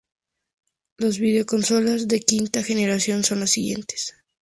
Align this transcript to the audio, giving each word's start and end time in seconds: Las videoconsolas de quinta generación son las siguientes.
Las 0.97 1.19
videoconsolas 1.19 2.07
de 2.07 2.21
quinta 2.21 2.63
generación 2.63 3.23
son 3.23 3.41
las 3.41 3.51
siguientes. 3.51 4.15